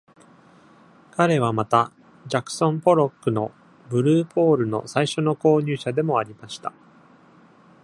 [1.11, 1.91] 彼はまた、
[2.25, 3.51] ジャクソン・ポロックの
[3.87, 6.73] ブルーポールの最初の購入者でもありました。